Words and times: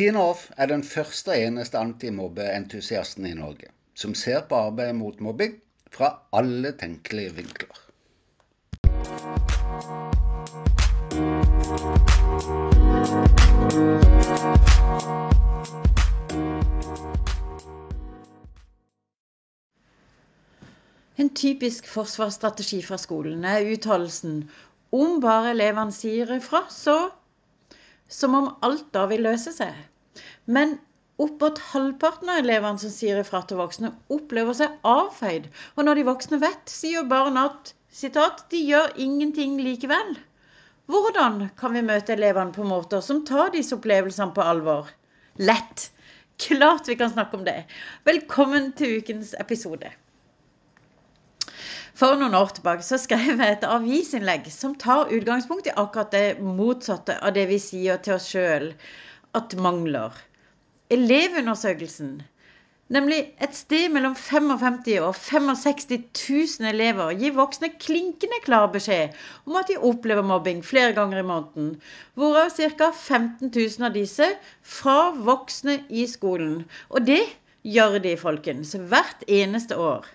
Tina 0.00 0.20
Off 0.30 0.46
er 0.56 0.70
den 0.70 0.80
første 0.80 1.28
og 1.28 1.42
eneste 1.44 1.76
antimobbeentusiasten 1.76 3.26
i 3.28 3.34
Norge 3.36 3.66
som 4.00 4.14
ser 4.16 4.46
på 4.48 4.56
arbeidet 4.56 4.94
mot 4.96 5.18
mobbing 5.20 5.58
fra 5.92 6.08
alle 6.32 6.70
tenkelige 6.80 7.34
vinkler. 7.36 7.82
En 21.20 21.34
typisk 21.44 21.92
forsvarsstrategi 21.92 22.80
fra 22.88 22.96
skolen 22.96 23.44
er 23.44 23.68
uttalelsen 23.76 24.46
om 24.96 25.20
bare 25.20 25.52
elevene 25.52 25.92
sier 25.92 26.38
ifra, 26.40 26.64
så 26.72 27.10
Som 28.10 28.34
om 28.34 28.48
alt 28.66 28.88
da 28.96 29.04
vil 29.10 29.22
løse 29.26 29.52
seg. 29.54 29.76
Men 30.50 30.78
oppåt 31.20 31.60
halvparten 31.70 32.32
av 32.32 32.40
elevene 32.42 32.82
som 32.82 32.92
sier 32.92 33.20
ifra 33.20 33.42
til 33.46 33.60
voksne, 33.60 33.92
opplever 34.10 34.56
seg 34.56 34.74
avfeid. 34.88 35.46
Og 35.76 35.86
når 35.86 36.00
de 36.00 36.08
voksne 36.08 36.40
vet, 36.42 36.72
sier 36.72 37.06
barna 37.10 37.46
at 37.52 37.72
sitat, 37.94 38.46
de 38.50 38.64
gjør 38.70 38.96
ingenting 39.06 39.60
likevel. 39.62 40.16
Hvordan 40.90 41.44
kan 41.60 41.76
vi 41.76 41.84
møte 41.86 42.16
elevene 42.16 42.56
på 42.56 42.66
måter 42.66 43.04
som 43.04 43.22
tar 43.26 43.52
disse 43.54 43.76
opplevelsene 43.76 44.34
på 44.34 44.42
alvor? 44.42 44.90
Lett! 45.38 45.90
Klart 46.40 46.88
vi 46.88 46.96
kan 46.96 47.12
snakke 47.12 47.36
om 47.36 47.44
det. 47.44 47.66
Velkommen 48.08 48.72
til 48.72 48.98
ukens 48.98 49.34
episode. 49.38 49.92
For 52.00 52.16
noen 52.16 52.32
år 52.32 52.54
tilbake 52.56 52.84
så 52.86 52.96
skrev 52.96 53.42
jeg 53.42 53.54
et 53.58 53.64
avisinnlegg 53.68 54.46
som 54.54 54.72
tar 54.80 55.10
utgangspunkt 55.12 55.66
i 55.68 55.72
akkurat 55.82 56.14
det 56.14 56.38
motsatte 56.40 57.12
av 57.20 57.34
det 57.36 57.42
vi 57.50 57.58
sier 57.60 57.98
til 58.00 58.14
oss 58.14 58.28
sjøl 58.32 58.70
at 59.36 59.52
mangler. 59.66 60.14
Elevundersøkelsen. 60.96 62.14
Nemlig 62.96 63.18
et 63.44 63.58
sted 63.58 63.92
mellom 63.92 64.14
55 64.16 64.88
og 65.04 65.18
65 65.18 65.92
000 66.62 66.70
elever 66.70 67.12
gir 67.20 67.36
voksne 67.36 67.68
klinkende 67.84 68.38
klar 68.46 68.70
beskjed 68.72 69.18
om 69.44 69.58
at 69.60 69.68
de 69.68 69.76
opplever 69.90 70.24
mobbing 70.30 70.62
flere 70.64 70.94
ganger 70.96 71.20
i 71.20 71.26
måneden. 71.32 71.74
Hvorav 72.16 72.48
ca. 72.56 72.88
15 72.96 73.52
000 73.52 73.90
av 73.90 73.98
disse 73.98 74.30
fra 74.78 74.96
voksne 75.28 75.82
i 75.92 76.08
skolen. 76.08 76.62
Og 76.88 77.04
det 77.12 77.20
gjør 77.76 78.00
de, 78.08 78.16
folkens, 78.24 78.72
hvert 78.88 79.28
eneste 79.28 79.76
år. 79.76 80.08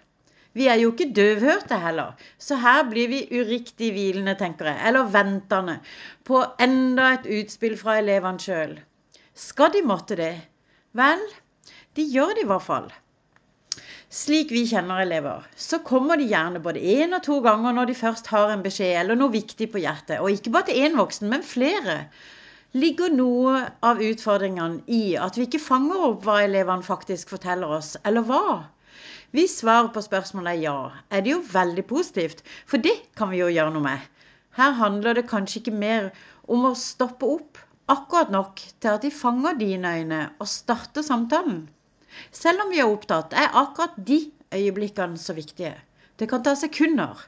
Vi 0.56 0.70
er 0.72 0.80
jo 0.80 0.94
ikke 0.94 1.12
døvhørte 1.12 1.78
heller, 1.84 2.14
så 2.40 2.56
her 2.64 2.86
blir 2.88 3.10
vi 3.12 3.22
uriktig 3.36 3.90
hvilende, 3.92 4.38
tenker 4.40 4.70
jeg, 4.72 4.80
eller 4.88 5.10
ventende 5.12 5.80
på 6.24 6.40
enda 6.64 7.10
et 7.18 7.26
utspill 7.42 7.76
fra 7.80 7.98
elevene 8.00 8.40
sjøl. 8.40 8.78
Skal 9.36 9.74
de 9.74 9.82
måtte 9.84 10.16
det? 10.16 10.36
Vel, 10.96 11.26
de 12.00 12.06
gjør 12.08 12.38
det 12.38 12.46
i 12.46 12.48
hvert 12.48 12.64
fall. 12.64 12.88
Slik 14.16 14.54
vi 14.56 14.62
kjenner 14.70 15.02
elever, 15.04 15.44
så 15.60 15.82
kommer 15.84 16.16
de 16.16 16.30
gjerne 16.30 16.62
både 16.64 16.80
én 16.80 17.18
og 17.18 17.24
to 17.26 17.42
ganger 17.44 17.76
når 17.76 17.90
de 17.90 17.98
først 18.00 18.30
har 18.32 18.54
en 18.54 18.64
beskjed 18.64 18.94
eller 19.02 19.20
noe 19.20 19.34
viktig 19.34 19.68
på 19.74 19.82
hjertet. 19.84 20.22
Og 20.22 20.32
ikke 20.32 20.54
bare 20.54 20.70
til 20.70 20.86
én 20.88 20.96
voksen, 20.96 21.28
men 21.34 21.44
flere. 21.44 21.98
Ligger 22.80 23.12
noe 23.12 23.58
av 23.84 24.00
utfordringene 24.04 24.86
i 24.88 25.18
at 25.20 25.36
vi 25.36 25.50
ikke 25.50 25.64
fanger 25.64 26.08
opp 26.14 26.24
hva 26.24 26.38
elevene 26.46 26.88
faktisk 26.88 27.36
forteller 27.36 27.76
oss, 27.82 27.98
eller 28.08 28.24
hva? 28.30 28.46
Hvis 29.36 29.58
svaret 29.60 29.92
på 29.92 30.00
spørsmålet 30.00 30.54
er 30.54 30.62
ja, 30.64 30.76
er 31.12 31.24
det 31.26 31.32
jo 31.34 31.42
veldig 31.52 31.84
positivt, 31.90 32.44
for 32.70 32.80
det 32.80 32.94
kan 33.20 33.34
vi 33.34 33.42
jo 33.42 33.50
gjøre 33.52 33.74
noe 33.76 33.84
med. 33.84 34.04
Her 34.56 34.78
handler 34.78 35.18
det 35.18 35.26
kanskje 35.28 35.60
ikke 35.60 35.74
mer 35.76 36.06
om 36.48 36.64
å 36.70 36.72
stoppe 36.80 37.28
opp 37.34 37.60
akkurat 37.92 38.32
nok 38.32 38.64
til 38.80 38.94
at 38.94 39.04
de 39.04 39.12
fanger 39.12 39.58
dine 39.60 39.92
øyne 40.00 40.22
og 40.40 40.48
starter 40.48 41.04
samtalen. 41.04 41.66
Selv 42.32 42.64
om 42.64 42.72
vi 42.72 42.80
er 42.80 42.88
opptatt, 42.94 43.36
er 43.36 43.52
akkurat 43.66 44.00
de 44.08 44.22
øyeblikkene 44.56 45.20
så 45.20 45.36
viktige. 45.36 45.74
Det 46.16 46.30
kan 46.32 46.46
ta 46.46 46.56
sekunder. 46.56 47.28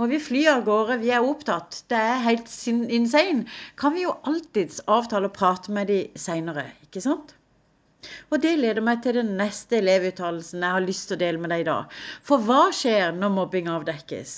Må 0.00 0.08
vi 0.10 0.24
fly 0.30 0.46
av 0.50 0.64
gårde, 0.66 0.96
vi 1.04 1.12
er 1.12 1.28
opptatt, 1.28 1.82
det 1.92 2.00
er 2.00 2.24
helt 2.24 2.48
insane, 2.72 3.44
kan 3.76 3.92
vi 3.94 4.08
jo 4.08 4.16
alltids 4.24 4.80
avtale 4.88 5.28
å 5.28 5.36
prate 5.42 5.76
med 5.76 5.92
de 5.92 6.00
seinere, 6.18 6.70
ikke 6.88 7.04
sant? 7.04 7.36
Og 8.30 8.42
det 8.42 8.54
leder 8.60 8.84
meg 8.84 9.02
til 9.04 9.18
den 9.18 9.34
neste 9.38 9.78
elevuttalelsen 9.80 10.64
jeg 10.64 10.76
har 10.76 10.84
lyst 10.84 11.08
til 11.08 11.18
å 11.18 11.22
dele 11.24 11.42
med 11.42 11.54
deg 11.54 11.64
i 11.64 11.68
dag. 11.68 11.94
For 12.26 12.42
hva 12.48 12.64
skjer 12.74 13.14
når 13.16 13.32
mobbing 13.36 13.70
avdekkes? 13.72 14.34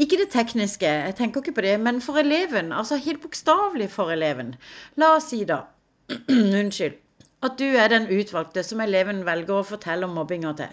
Ikke 0.00 0.18
det 0.18 0.30
tekniske, 0.32 0.88
jeg 0.88 1.14
tenker 1.18 1.42
ikke 1.42 1.56
på 1.58 1.64
det, 1.66 1.74
men 1.80 2.00
for 2.00 2.18
eleven. 2.20 2.72
Altså 2.72 2.96
helt 2.96 3.22
bokstavelig 3.22 3.90
for 3.92 4.12
eleven. 4.14 4.54
La 4.96 5.12
oss 5.18 5.28
si 5.32 5.42
da, 5.48 5.64
unnskyld, 6.60 6.96
at 7.42 7.58
du 7.58 7.66
er 7.66 7.92
den 7.92 8.08
utvalgte 8.14 8.64
som 8.66 8.80
eleven 8.80 9.24
velger 9.26 9.60
å 9.60 9.66
fortelle 9.66 10.08
om 10.08 10.16
mobbinga 10.16 10.54
til. 10.58 10.72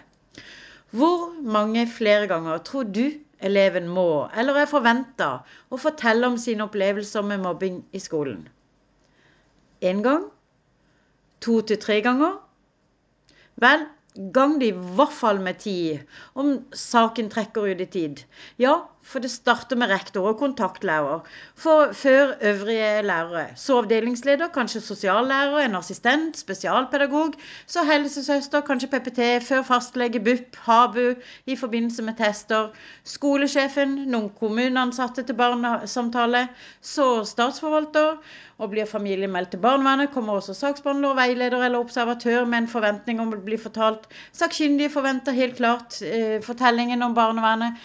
Hvor 0.95 1.27
mange 1.55 1.83
flere 1.91 2.29
ganger 2.31 2.63
tror 2.65 2.87
du 2.89 3.05
eleven 3.45 3.87
må, 3.91 4.29
eller 4.33 4.63
er 4.63 4.71
forventa, 4.71 5.29
å 5.69 5.77
fortelle 5.77 6.27
om 6.27 6.37
sine 6.41 6.65
opplevelser 6.65 7.25
med 7.25 7.43
mobbing 7.43 7.83
i 7.93 8.01
skolen? 8.01 8.47
Én 9.85 10.01
gang? 10.05 10.25
To 11.41 11.61
til 11.61 11.79
tre 11.81 12.01
ganger. 12.05 12.37
Vel, 13.59 13.85
gang 14.33 14.57
det 14.61 14.71
i 14.71 14.95
hvert 14.97 15.13
fall 15.15 15.41
med 15.43 15.59
ti, 15.63 15.75
om 16.35 16.55
saken 16.75 17.29
trekker 17.31 17.69
ut 17.71 17.83
i 17.83 17.89
tid. 17.93 18.23
Ja, 18.61 18.75
for 19.03 19.23
det 19.23 19.31
starter 19.31 19.77
med 19.79 19.89
rektor 19.89 20.27
og 20.29 20.37
kontaktlærer, 20.37 21.19
for 21.55 21.93
før 21.93 22.33
øvrige 22.41 23.01
lærere. 23.01 23.45
Så 23.55 23.77
avdelingsleder, 23.81 24.47
kanskje 24.53 24.81
sosiallærer, 24.81 25.65
en 25.65 25.75
assistent, 25.75 26.37
spesialpedagog, 26.37 27.33
så 27.67 27.83
helsesøster, 27.83 28.61
kanskje 28.61 28.89
PPT, 28.91 29.21
før 29.47 29.61
fastlege, 29.61 30.19
BUP, 30.19 30.59
HABU 30.65 31.13
i 31.45 31.55
forbindelse 31.55 32.03
med 32.03 32.19
tester, 32.19 32.67
skolesjefen, 33.03 33.95
noen 34.11 34.29
kommuneansatte 34.39 35.23
til 35.23 35.35
barnesamtale, 35.35 36.47
så 36.81 37.23
statsforvalter. 37.25 38.19
Og 38.59 38.73
blir 38.73 38.85
familien 38.85 39.31
meldt 39.31 39.53
til 39.55 39.61
barnevernet, 39.63 40.11
kommer 40.11 40.35
også 40.35 40.53
saksbehandler, 40.53 41.15
veileder 41.15 41.63
eller 41.63 41.79
observatør 41.79 42.43
med 42.45 42.65
en 42.65 42.67
forventning 42.67 43.21
om 43.23 43.31
å 43.31 43.39
bli 43.45 43.55
fortalt. 43.57 44.09
Sakkyndige 44.35 44.91
forventer 44.91 45.37
helt 45.37 45.55
klart 45.55 46.01
eh, 46.03 46.41
fortellingen 46.43 47.05
om 47.07 47.15
barnevernet 47.15 47.79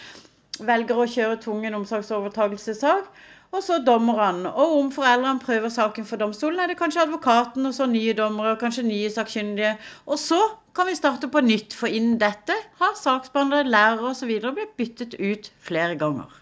velger 0.59 0.99
å 0.99 1.07
kjøre 1.09 1.39
tvungen 1.43 1.77
omsorgsovertakelsessak. 1.81 3.09
Og 3.55 3.63
så 3.63 3.77
dommerne. 3.87 4.49
Og 4.51 4.73
om 4.79 4.91
foreldrene 4.91 5.39
prøver 5.39 5.71
saken 5.71 6.07
for 6.07 6.19
domstolen, 6.19 6.59
er 6.59 6.71
det 6.71 6.77
kanskje 6.79 7.05
advokaten, 7.05 7.65
og 7.69 7.75
så 7.77 7.87
nye 7.87 8.15
dommere, 8.17 8.55
og 8.55 8.59
kanskje 8.63 8.83
nye 8.87 9.11
sakkyndige. 9.13 9.75
Og 10.09 10.19
så 10.19 10.39
kan 10.75 10.89
vi 10.89 10.97
starte 10.97 11.29
på 11.31 11.43
nytt, 11.45 11.75
for 11.77 11.87
innen 11.87 12.17
dette 12.19 12.57
har 12.81 12.97
saksbehandlere, 12.99 13.69
lærere 13.69 14.11
osv. 14.11 14.33
blitt 14.57 14.75
byttet 14.79 15.15
ut 15.19 15.51
flere 15.63 15.95
ganger. 16.01 16.33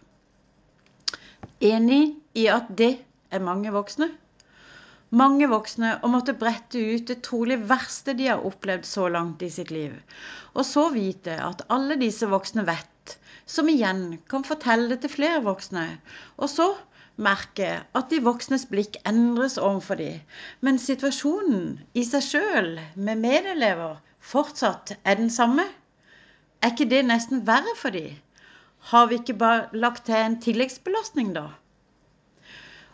Enig 1.63 2.15
i 2.33 2.47
at 2.51 2.71
det 2.77 2.95
er 3.31 3.43
mange 3.45 3.71
voksne? 3.75 4.09
Mange 5.13 5.45
voksne 5.51 5.99
å 6.01 6.09
måtte 6.09 6.33
brette 6.33 6.79
ut 6.81 7.05
det 7.05 7.19
trolig 7.21 7.59
verste 7.69 8.15
de 8.17 8.31
har 8.31 8.41
opplevd 8.47 8.87
så 8.89 9.05
langt 9.13 9.43
i 9.45 9.51
sitt 9.53 9.69
liv. 9.69 9.93
Og 10.57 10.65
så 10.65 10.87
vite 10.95 11.35
at 11.37 11.61
alle 11.69 11.99
disse 12.01 12.25
voksne 12.31 12.65
vet 12.65 12.89
som 13.45 13.69
igjen 13.69 14.19
kan 14.29 14.45
fortelle 14.47 14.89
det 14.91 15.01
til 15.03 15.13
flere 15.15 15.43
voksne. 15.45 15.85
Og 16.37 16.49
så 16.49 16.69
merke 17.15 17.69
at 17.95 18.09
de 18.09 18.21
voksnes 18.25 18.65
blikk 18.69 18.97
endres 19.09 19.57
overfor 19.61 19.99
dem, 19.99 20.21
men 20.61 20.79
situasjonen 20.81 21.79
i 21.93 22.05
seg 22.07 22.25
sjøl 22.25 22.71
med 22.95 23.21
medelever 23.21 23.99
fortsatt 24.23 24.95
er 25.03 25.19
den 25.19 25.29
samme. 25.29 25.65
Er 26.63 26.71
ikke 26.73 26.89
det 26.89 27.03
nesten 27.05 27.43
verre 27.47 27.75
for 27.77 27.93
dem? 27.93 28.15
Har 28.91 29.07
vi 29.07 29.19
ikke 29.19 29.37
bare 29.39 29.67
lagt 29.73 30.05
til 30.07 30.15
en 30.19 30.39
tilleggsbelastning, 30.41 31.33
da? 31.35 31.49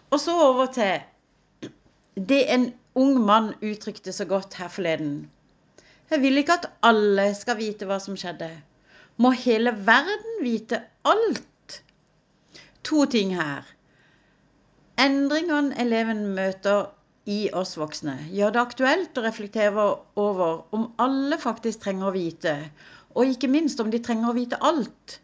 Og 0.09 0.19
så 0.19 0.35
over 0.41 0.65
til 0.73 1.69
det 2.29 2.43
en 2.53 2.71
ung 2.95 3.19
mann 3.25 3.53
uttrykte 3.61 4.13
så 4.13 4.25
godt 4.25 4.57
her 4.59 4.67
forleden. 4.67 5.29
Jeg 6.09 6.21
vil 6.21 6.37
ikke 6.41 6.57
at 6.57 6.69
alle 6.83 7.29
skal 7.37 7.57
vite 7.59 7.85
hva 7.85 7.99
som 8.01 8.17
skjedde. 8.17 8.49
Må 9.19 9.33
hele 9.35 9.73
verden 9.87 10.37
vite 10.43 10.81
alt? 11.03 11.81
To 12.87 13.03
ting 13.05 13.33
her. 13.35 13.67
Endringene 14.99 15.75
eleven 15.83 16.21
møter 16.37 16.87
i 17.29 17.49
oss 17.53 17.75
voksne, 17.77 18.15
gjør 18.33 18.53
det 18.55 18.61
aktuelt 18.61 19.19
å 19.19 19.23
reflektere 19.25 19.85
over 20.23 20.61
om 20.75 20.85
alle 21.03 21.37
faktisk 21.41 21.83
trenger 21.83 22.09
å 22.09 22.15
vite, 22.15 22.53
og 23.13 23.33
ikke 23.33 23.51
minst 23.51 23.83
om 23.83 23.91
de 23.91 23.99
trenger 24.05 24.31
å 24.31 24.37
vite 24.37 24.59
alt. 24.71 25.19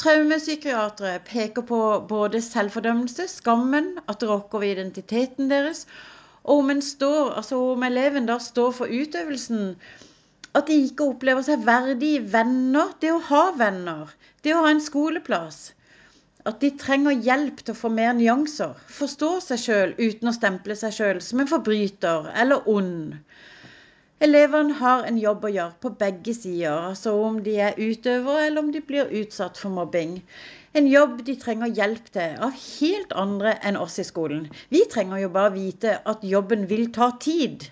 Traumepsykiatere 0.00 1.20
peker 1.28 1.66
på 1.68 1.80
både 2.10 2.40
selvfordømmelse, 2.42 3.28
skammen, 3.30 3.92
at 4.08 4.20
det 4.20 4.30
rokker 4.32 4.64
ved 4.64 4.74
identiteten 4.74 5.52
deres, 5.52 5.84
og 6.42 6.64
om, 6.64 6.80
står, 6.82 7.36
altså 7.38 7.60
om 7.74 7.84
eleven 7.86 8.26
da 8.28 8.40
står 8.42 8.74
for 8.80 8.90
utøvelsen 8.90 9.76
at 10.54 10.68
de 10.70 10.76
ikke 10.86 11.08
opplever 11.12 11.42
seg 11.46 11.64
verdige 11.66 12.24
venner. 12.34 12.92
Det 13.00 13.10
å 13.14 13.22
ha 13.30 13.44
venner. 13.58 14.12
Det 14.42 14.54
å 14.54 14.62
ha 14.64 14.74
en 14.74 14.84
skoleplass. 14.84 15.72
at 16.44 16.60
de 16.60 16.68
trenger 16.76 17.22
hjelp 17.24 17.62
til 17.64 17.72
å 17.72 17.78
få 17.78 17.88
mer 17.98 18.10
nyanser, 18.16 18.74
forstå 18.98 19.28
seg 19.46 19.60
sjøl 19.62 19.92
uten 19.96 20.28
å 20.28 20.34
stemple 20.36 20.74
seg 20.76 20.92
sjøl 20.92 21.20
som 21.24 21.40
en 21.40 21.48
forbryter 21.48 22.26
eller 22.42 22.66
ond. 22.68 23.14
Elevene 24.24 24.76
har 24.78 25.06
en 25.08 25.16
jobb 25.20 25.46
å 25.48 25.52
gjøre 25.54 25.80
på 25.80 25.92
begge 26.02 26.34
sider, 26.36 26.90
altså 26.90 27.14
om 27.28 27.40
de 27.46 27.56
er 27.68 27.80
utøvere 27.80 28.44
eller 28.46 28.60
om 28.60 28.68
de 28.74 28.84
blir 28.84 29.10
utsatt 29.22 29.58
for 29.60 29.72
mobbing. 29.72 30.18
En 30.76 30.86
jobb 30.90 31.22
de 31.26 31.38
trenger 31.40 31.72
hjelp 31.80 32.12
til 32.12 32.36
av 32.44 32.54
helt 32.60 33.16
andre 33.24 33.56
enn 33.64 33.80
oss 33.80 33.96
i 34.02 34.06
skolen. 34.06 34.46
Vi 34.74 34.84
trenger 34.92 35.24
jo 35.24 35.32
bare 35.34 35.54
vite 35.56 35.96
at 36.12 36.24
jobben 36.28 36.68
vil 36.70 36.90
ta 36.92 37.10
tid. 37.24 37.70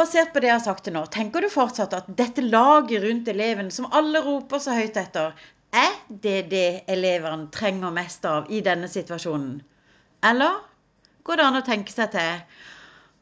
Basert 0.00 0.30
på 0.32 0.40
det 0.40 0.48
jeg 0.48 0.56
har 0.56 0.64
sagt 0.64 0.86
til 0.86 0.94
nå, 0.96 1.02
tenker 1.12 1.44
du 1.44 1.50
fortsatt 1.52 1.92
at 1.92 2.06
dette 2.16 2.40
laget 2.40 3.02
rundt 3.02 3.26
eleven, 3.28 3.66
som 3.68 3.90
alle 3.92 4.22
roper 4.24 4.62
så 4.64 4.72
høyt 4.72 4.96
etter, 4.96 5.34
er 5.76 5.98
det 6.08 6.38
det 6.48 6.68
elevene 6.88 7.50
trenger 7.52 7.92
mest 7.92 8.24
av 8.24 8.48
i 8.48 8.62
denne 8.64 8.88
situasjonen? 8.88 9.58
Eller 10.24 10.56
går 11.28 11.36
det 11.36 11.44
an 11.44 11.60
å 11.60 11.66
tenke 11.66 11.92
seg 11.92 12.14
til 12.14 12.40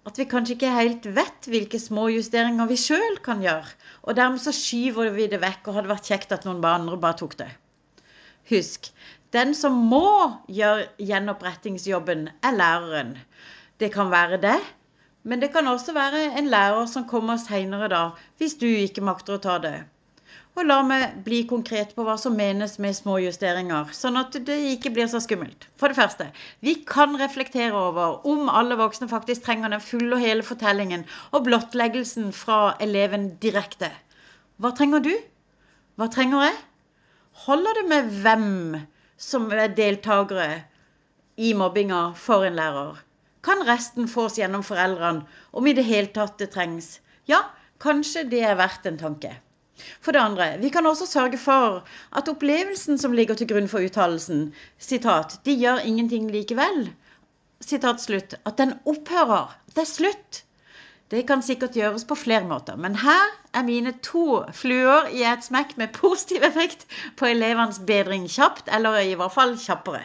at 0.08 0.22
vi 0.22 0.28
kanskje 0.30 0.54
ikke 0.54 0.76
helt 0.76 1.10
vet 1.18 1.50
hvilke 1.50 1.82
små 1.82 2.06
justeringer 2.14 2.70
vi 2.70 2.78
sjøl 2.78 3.18
kan 3.26 3.42
gjøre, 3.42 3.74
og 4.06 4.14
dermed 4.20 4.44
så 4.44 4.54
skyver 4.54 5.10
vi 5.18 5.26
det 5.34 5.42
vekk, 5.42 5.66
og 5.66 5.80
hadde 5.80 5.92
vært 5.96 6.14
kjekt 6.14 6.38
at 6.38 6.46
noen 6.46 6.62
andre 6.62 7.02
bare 7.02 7.18
tok 7.24 7.34
det. 7.42 7.50
Husk, 8.54 8.92
den 9.34 9.50
som 9.58 9.82
må 9.90 10.06
gjøre 10.46 10.86
gjenopprettingsjobben, 11.10 12.28
er 12.38 12.54
læreren. 12.62 13.16
Det 13.82 13.90
kan 13.98 14.14
være 14.14 14.38
det, 14.46 14.60
men 15.22 15.40
det 15.42 15.52
kan 15.52 15.66
også 15.66 15.92
være 15.96 16.24
en 16.38 16.50
lærer 16.52 16.86
som 16.90 17.06
kommer 17.08 17.38
seinere 17.42 17.88
da, 17.92 18.02
hvis 18.38 18.58
du 18.60 18.66
ikke 18.66 19.04
makter 19.04 19.36
å 19.36 19.42
ta 19.42 19.56
det. 19.62 19.78
Og 20.58 20.66
la 20.66 20.78
meg 20.82 21.18
bli 21.22 21.44
konkret 21.46 21.92
på 21.94 22.02
hva 22.06 22.16
som 22.18 22.34
menes 22.34 22.78
med 22.82 22.96
små 22.96 23.18
justeringer, 23.22 23.92
sånn 23.94 24.18
at 24.18 24.34
det 24.46 24.56
ikke 24.72 24.90
blir 24.94 25.06
så 25.10 25.20
skummelt. 25.22 25.68
For 25.78 25.90
det 25.90 25.98
første, 25.98 26.26
vi 26.66 26.74
kan 26.88 27.14
reflektere 27.20 27.78
over 27.78 28.26
om 28.26 28.50
alle 28.50 28.78
voksne 28.80 29.10
faktisk 29.10 29.46
trenger 29.46 29.70
den 29.74 29.84
fulle 29.84 30.16
og 30.16 30.24
hele 30.24 30.46
fortellingen 30.46 31.04
og 31.30 31.46
blottleggelsen 31.46 32.32
fra 32.34 32.74
eleven 32.82 33.30
direkte. 33.42 33.92
Hva 34.58 34.74
trenger 34.74 35.04
du? 35.06 35.12
Hva 35.98 36.10
trenger 36.14 36.48
jeg? 36.48 36.56
Holder 37.46 37.78
det 37.78 37.86
med 37.92 38.14
hvem 38.24 38.48
som 39.18 39.46
er 39.54 39.70
deltakere 39.74 40.64
i 41.38 41.52
mobbinga 41.54 42.08
for 42.18 42.46
en 42.48 42.58
lærer? 42.58 42.98
Kan 43.48 43.64
resten 43.64 44.08
fås 44.12 44.34
gjennom 44.36 44.60
foreldrene, 44.60 45.24
om 45.56 45.66
i 45.66 45.72
det 45.72 45.86
hele 45.88 46.10
tatt 46.12 46.34
det 46.40 46.50
trengs? 46.52 46.88
Ja, 47.30 47.38
kanskje 47.80 48.26
det 48.28 48.42
er 48.44 48.58
verdt 48.60 48.84
en 48.90 48.98
tanke. 49.00 49.30
For 50.04 50.12
det 50.12 50.20
andre, 50.20 50.48
vi 50.60 50.68
kan 50.74 50.86
også 50.90 51.06
sørge 51.08 51.38
for 51.40 51.78
at 52.20 52.28
opplevelsen 52.28 53.00
som 53.00 53.14
ligger 53.16 53.38
til 53.40 53.48
grunn 53.48 53.70
for 53.72 53.86
uttalelsen, 53.86 54.42
sitat, 54.88 55.38
'de 55.46 55.54
gjør 55.62 55.80
ingenting 55.80 56.26
likevel', 56.34 56.90
sitat 57.70 58.04
slutt, 58.04 58.36
at 58.44 58.58
den 58.58 58.74
opphører. 58.84 59.56
Det 59.72 59.84
er 59.86 59.90
slutt. 59.94 60.42
Det 61.10 61.24
kan 61.26 61.42
sikkert 61.42 61.80
gjøres 61.80 62.04
på 62.04 62.20
flere 62.26 62.44
måter, 62.44 62.76
men 62.76 63.00
her 63.00 63.32
er 63.54 63.64
mine 63.70 63.94
to 64.10 64.42
fluer 64.52 65.08
i 65.08 65.24
et 65.24 65.48
smekk 65.48 65.78
med 65.80 65.96
positiv 65.96 66.44
effekt 66.52 66.84
på 67.16 67.32
elevenes 67.32 67.80
bedring 67.80 68.28
kjapt, 68.28 68.68
eller 68.68 69.00
i 69.00 69.16
hvert 69.16 69.32
fall 69.40 69.56
kjappere. 69.56 70.04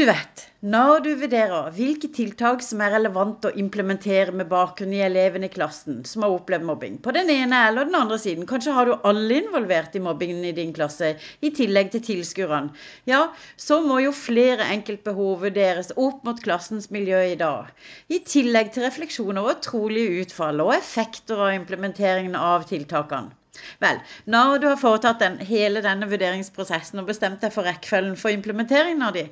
Du 0.00 0.06
vet, 0.08 0.42
når 0.64 1.02
du 1.04 1.08
vurderer 1.20 1.66
hvilke 1.76 2.08
tiltak 2.16 2.62
som 2.64 2.80
er 2.80 2.94
relevant 2.94 3.44
å 3.44 3.50
implementere 3.62 4.32
med 4.32 4.48
bakgrunn 4.48 4.94
i 4.96 5.02
elevene 5.04 5.50
i 5.50 5.52
klassen 5.52 5.98
som 6.08 6.24
har 6.24 6.32
opplevd 6.38 6.64
mobbing, 6.64 6.94
på 7.04 7.12
den 7.12 7.28
ene 7.34 7.58
eller 7.66 7.84
den 7.84 7.98
andre 7.98 8.16
siden, 8.22 8.46
kanskje 8.48 8.72
har 8.78 8.88
du 8.88 8.94
alle 9.10 9.42
involvert 9.42 9.98
i 9.98 10.00
mobbingen 10.00 10.46
i 10.48 10.54
din 10.56 10.72
klasse, 10.78 11.10
i 11.44 11.50
tillegg 11.58 11.92
til 11.92 12.04
tilskuerne, 12.06 12.72
ja, 13.12 13.26
så 13.60 13.82
må 13.84 13.98
jo 14.00 14.14
flere 14.16 14.70
enkeltbehov 14.72 15.44
vurderes 15.44 15.92
opp 16.00 16.24
mot 16.24 16.40
klassens 16.46 16.88
miljø 16.96 17.20
i 17.34 17.36
dag. 17.44 17.68
I 18.08 18.22
tillegg 18.24 18.72
til 18.72 18.88
refleksjoner 18.88 19.44
over 19.44 19.60
trolige 19.68 20.24
utfall 20.24 20.64
og 20.64 20.72
effekter 20.78 21.44
av 21.44 21.52
implementeringen 21.58 22.40
av 22.40 22.64
tiltakene. 22.72 23.36
Vel, 23.82 23.98
når 24.30 24.58
du 24.62 24.66
har 24.68 24.78
foretatt 24.78 25.22
den, 25.22 25.38
hele 25.46 25.82
denne 25.84 26.06
vurderingsprosessen 26.10 27.02
og 27.02 27.08
bestemt 27.10 27.42
deg 27.42 27.52
for 27.54 27.66
rekkefølgen 27.66 28.16
for 28.20 28.34
implementeringen 28.34 29.02
av 29.06 29.16
de, 29.16 29.26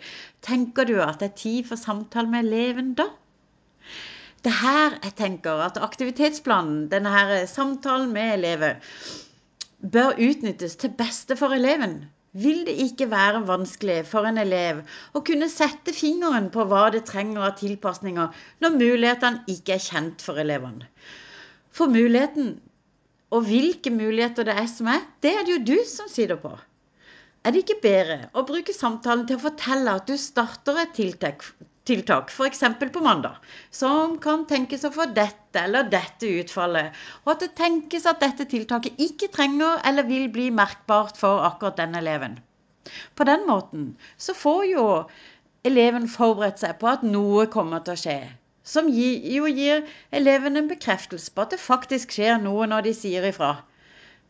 tenker 0.44 0.88
du 0.88 0.96
at 1.04 1.22
det 1.22 1.30
er 1.30 1.40
tid 1.42 1.68
for 1.70 1.80
samtale 1.80 2.30
med 2.32 2.48
eleven 2.48 2.92
da? 2.98 3.08
Det 4.42 4.52
er 4.52 4.60
her 4.62 4.98
jeg 5.02 5.14
tenker 5.18 5.62
at 5.64 5.80
aktivitetsplanen, 5.82 6.86
denne 6.92 7.14
her 7.14 7.32
samtalen 7.50 8.12
med 8.14 8.36
elever, 8.36 8.78
bør 9.78 10.18
utnyttes 10.18 10.76
til 10.78 10.94
beste 10.98 11.36
for 11.38 11.54
eleven. 11.54 12.00
Vil 12.38 12.64
det 12.66 12.74
ikke 12.84 13.08
være 13.10 13.46
vanskelig 13.48 14.02
for 14.06 14.28
en 14.28 14.38
elev 14.38 14.82
å 15.16 15.22
kunne 15.26 15.48
sette 15.50 15.94
fingeren 15.96 16.50
på 16.54 16.66
hva 16.70 16.88
det 16.94 17.06
trenger 17.08 17.48
av 17.48 17.56
tilpasninger 17.58 18.34
når 18.62 18.76
mulighetene 18.76 19.54
ikke 19.54 19.78
er 19.78 19.82
kjent 19.82 20.22
for 20.22 20.38
elevene? 20.42 20.86
For 21.74 21.90
muligheten 21.90 22.58
og 23.34 23.44
hvilke 23.48 23.92
muligheter 23.92 24.46
det 24.48 24.56
er 24.56 24.68
som 24.70 24.88
er, 24.92 25.04
det 25.22 25.34
er 25.34 25.44
det 25.44 25.56
jo 25.56 25.64
du 25.72 25.78
som 25.88 26.08
sitter 26.10 26.38
på. 26.40 26.52
Er 27.44 27.54
det 27.54 27.62
ikke 27.64 27.82
bedre 27.82 28.16
å 28.36 28.44
bruke 28.48 28.74
samtalen 28.74 29.26
til 29.28 29.38
å 29.38 29.44
fortelle 29.44 29.94
at 30.00 30.08
du 30.08 30.16
starter 30.20 30.80
et 30.82 30.94
tiltak, 30.96 31.44
tiltak 31.88 32.32
f.eks. 32.34 32.64
på 32.80 33.04
mandag, 33.04 33.38
som 33.70 34.18
kan 34.20 34.44
tenkes 34.48 34.84
å 34.84 34.92
få 34.92 35.06
dette 35.16 35.62
eller 35.62 35.88
dette 35.92 36.28
utfallet, 36.42 36.96
og 37.24 37.32
at 37.34 37.44
det 37.44 37.54
tenkes 37.60 38.08
at 38.10 38.20
dette 38.24 38.48
tiltaket 38.50 39.00
ikke 39.00 39.30
trenger 39.32 39.80
eller 39.88 40.08
vil 40.08 40.28
bli 40.34 40.50
merkbart 40.50 41.20
for 41.20 41.44
akkurat 41.46 41.78
den 41.80 41.96
eleven. 42.00 42.38
På 43.14 43.24
den 43.28 43.46
måten 43.48 43.88
så 44.16 44.34
får 44.36 44.62
jo 44.72 44.84
eleven 45.68 46.08
forberedt 46.08 46.60
seg 46.64 46.78
på 46.80 46.88
at 46.90 47.04
noe 47.04 47.46
kommer 47.52 47.84
til 47.84 47.96
å 47.96 48.02
skje 48.02 48.20
som 48.68 48.88
jo 48.92 49.48
gir 49.58 49.84
elevene 50.20 50.62
en 50.62 50.70
bekreftelse 50.70 51.32
på 51.34 51.44
at 51.44 51.54
det 51.54 51.60
faktisk 51.62 52.14
skjer 52.16 52.40
noe 52.42 52.68
når 52.70 52.86
de 52.88 52.94
sier 53.00 53.26
ifra. 53.30 53.50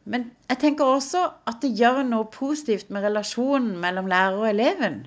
Men 0.09 0.29
jeg 0.49 0.61
tenker 0.65 0.89
også 0.97 1.25
at 1.51 1.61
det 1.65 1.75
gjør 1.81 2.03
noe 2.09 2.31
positivt 2.33 2.93
med 2.95 3.05
relasjonen 3.09 3.77
mellom 3.83 4.09
lærer 4.11 4.39
og 4.41 4.49
eleven. 4.51 5.01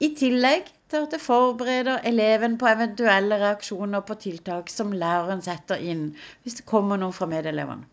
I 0.00 0.14
tillegg 0.16 0.70
til 0.90 1.04
at 1.04 1.14
det 1.14 1.20
forbereder 1.20 2.06
eleven 2.08 2.56
på 2.60 2.70
eventuelle 2.70 3.36
reaksjoner 3.42 4.06
på 4.06 4.16
tiltak 4.22 4.72
som 4.72 4.94
læreren 4.96 5.42
setter 5.44 5.82
inn 5.92 6.06
hvis 6.42 6.62
det 6.62 6.68
kommer 6.70 7.00
noe 7.02 7.12
fra 7.16 7.28
medelevene 7.30 7.84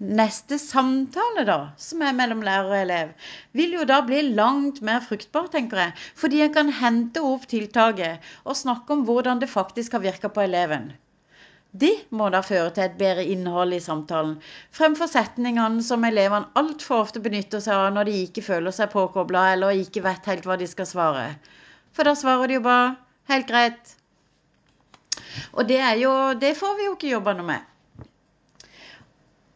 neste 0.00 0.58
samtale, 0.58 1.44
da, 1.44 1.58
som 1.76 2.00
er 2.02 2.16
mellom 2.16 2.40
lærer 2.44 2.70
og 2.70 2.78
elev, 2.78 3.12
vil 3.52 3.76
jo 3.76 3.84
da 3.88 4.00
bli 4.06 4.22
langt 4.32 4.80
mer 4.86 5.04
fruktbar, 5.04 5.50
tenker 5.52 5.82
jeg. 5.84 5.94
Fordi 6.16 6.40
en 6.46 6.54
kan 6.54 6.72
hente 6.80 7.22
opp 7.24 7.44
tiltaket 7.50 8.32
og 8.44 8.56
snakke 8.56 8.96
om 8.96 9.04
hvordan 9.08 9.42
det 9.42 9.52
faktisk 9.52 9.96
har 9.96 10.04
virka 10.06 10.32
på 10.32 10.46
eleven. 10.46 10.90
Det 11.70 11.92
må 12.10 12.26
da 12.34 12.40
føre 12.42 12.72
til 12.74 12.88
et 12.88 12.96
bedre 12.98 13.24
innhold 13.30 13.76
i 13.76 13.84
samtalen, 13.84 14.40
fremfor 14.74 15.06
setningene 15.06 15.84
som 15.86 16.02
elevene 16.08 16.50
altfor 16.58 17.04
ofte 17.04 17.22
benytter 17.22 17.62
seg 17.62 17.76
av 17.76 17.92
når 17.94 18.08
de 18.08 18.16
ikke 18.24 18.42
føler 18.42 18.74
seg 18.74 18.90
påkobla 18.90 19.44
eller 19.52 19.78
ikke 19.84 20.02
vet 20.02 20.26
helt 20.32 20.48
hva 20.48 20.56
de 20.58 20.66
skal 20.66 20.88
svare. 20.90 21.28
For 21.94 22.08
da 22.08 22.16
svarer 22.18 22.50
de 22.50 22.58
jo 22.58 22.66
bare 22.66 22.96
'helt 23.30 23.46
greit'. 23.46 23.94
Og 25.54 25.68
det, 25.68 25.78
jo, 26.00 26.34
det 26.34 26.56
får 26.58 26.76
vi 26.76 26.86
jo 26.88 26.96
ikke 26.96 27.14
jobba 27.14 27.34
noe 27.38 27.46
med. 27.46 27.69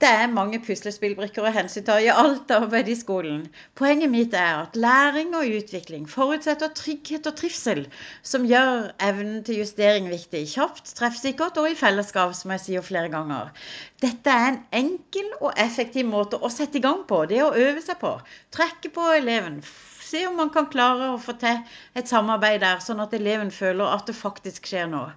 Det 0.02 0.08
er 0.10 0.26
mange 0.26 0.58
puslespillbrikker 0.58 1.44
å 1.46 1.50
hensynta 1.54 1.94
i 2.02 2.08
alt 2.10 2.50
arbeid 2.50 2.88
i 2.90 2.96
skolen. 2.98 3.44
Poenget 3.78 4.10
mitt 4.10 4.32
er 4.34 4.64
at 4.64 4.74
læring 4.76 5.36
og 5.38 5.46
utvikling 5.46 6.08
forutsetter 6.10 6.72
trygghet 6.74 7.28
og 7.30 7.36
trivsel, 7.38 7.84
som 8.26 8.48
gjør 8.50 8.88
evnen 9.08 9.44
til 9.46 9.60
justering 9.62 10.08
viktig. 10.10 10.42
Kjapt, 10.50 10.90
treffsikkert 10.98 11.60
og 11.62 11.70
i 11.70 11.78
fellesskap, 11.78 12.34
som 12.34 12.50
jeg 12.56 12.64
sier 12.64 12.86
flere 12.86 13.12
ganger. 13.12 13.54
Dette 14.02 14.34
er 14.34 14.48
en 14.50 14.60
enkel 14.82 15.30
og 15.38 15.54
effektiv 15.62 16.10
måte 16.10 16.42
å 16.42 16.50
sette 16.50 16.82
i 16.82 16.84
gang 16.84 17.06
på. 17.06 17.22
Det 17.30 17.44
å 17.46 17.54
øve 17.54 17.86
seg 17.86 18.02
på. 18.02 18.16
Trekke 18.58 18.90
på 18.98 19.06
eleven. 19.20 19.62
Se 20.04 20.26
om 20.26 20.34
man 20.42 20.50
kan 20.54 20.66
klare 20.74 21.12
å 21.14 21.22
få 21.22 21.36
til 21.38 21.62
et 21.94 22.10
samarbeid 22.10 22.66
der, 22.66 22.82
sånn 22.82 23.00
at 23.06 23.14
eleven 23.14 23.54
føler 23.54 23.94
at 23.94 24.10
det 24.10 24.18
faktisk 24.18 24.66
skjer 24.68 24.90
noe. 24.90 25.14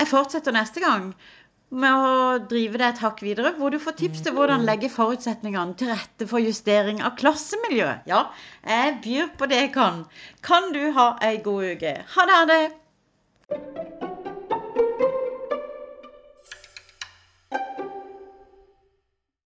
Jeg 0.00 0.08
fortsetter 0.08 0.54
neste 0.56 0.80
gang 0.80 1.10
med 1.70 1.94
å 1.94 2.38
drive 2.50 2.80
det 2.80 2.88
et 2.88 3.02
hakk 3.04 3.22
videre, 3.22 3.52
hvor 3.58 3.70
du 3.70 3.78
får 3.82 3.96
tips 4.00 4.24
til 4.26 4.34
hvordan 4.34 4.66
legge 4.66 4.90
forutsetningene 4.90 5.78
til 5.78 5.92
rette 5.92 6.26
for 6.30 6.42
justering 6.42 7.02
av 7.06 7.14
klassemiljøet. 7.20 8.10
Ja, 8.10 8.26
jeg 8.66 8.98
byr 9.06 9.32
på 9.38 9.50
det 9.50 9.62
jeg 9.64 9.72
kan. 9.78 10.04
Kan 10.42 10.72
du 10.74 10.82
ha 10.98 11.12
ei 11.22 11.38
god 11.46 11.72
uke. 11.76 11.96
Ha 12.16 12.28
det! 12.30 12.38
Ha 12.42 12.46
det. 12.54 13.99